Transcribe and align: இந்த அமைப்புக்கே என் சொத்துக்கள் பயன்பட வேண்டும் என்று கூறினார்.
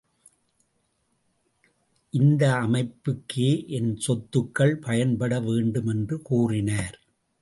இந்த 2.13 2.43
அமைப்புக்கே 2.53 3.67
என் 3.67 3.91
சொத்துக்கள் 4.07 4.73
பயன்பட 4.75 5.39
வேண்டும் 5.39 5.87
என்று 5.87 6.21
கூறினார். 6.21 6.97